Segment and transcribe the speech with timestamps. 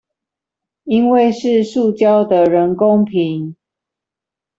[0.85, 3.53] 因為是塑膠的人工皮